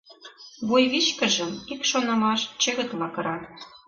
[0.67, 3.35] Вуйвичкыжым ик шонымаш чӧгытла кыра.